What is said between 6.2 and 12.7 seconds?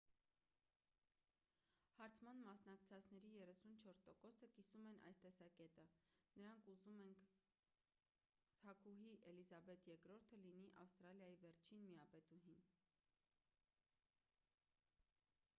նրանք ուզում ենք՝ թագուհի էլիզաբեթ ii-ը լինի ավստրալիայի վերջին միապետուհին: